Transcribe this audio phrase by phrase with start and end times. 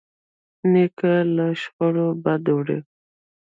[0.71, 2.79] نیکه له شخړو بد وړي.